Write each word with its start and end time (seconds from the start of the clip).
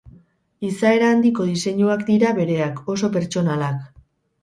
Izaera 0.69 1.11
handiko 1.17 1.47
diseinuak 1.51 2.03
dira 2.09 2.35
bereak, 2.41 2.83
oso 2.97 3.15
pertsonalak. 3.19 3.89